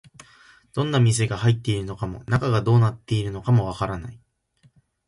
[0.73, 4.19] どんな店が入っているのかも、中がどうなっているのかもわからない